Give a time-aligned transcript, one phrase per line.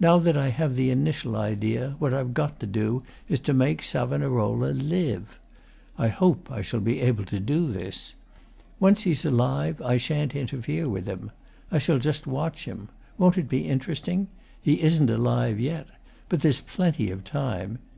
[0.00, 3.82] Now that I have the initial idea, what I've got to do is to make
[3.82, 5.38] Savonarola LIVE.
[5.98, 8.14] I hope I shall be able to do this.
[8.80, 11.32] Once he's alive, I shan't interfere with him.
[11.70, 12.88] I shall just watch him.
[13.18, 14.28] Won't it be interesting?
[14.58, 15.86] He isn't alive yet.
[16.30, 17.78] But there's plenty of time.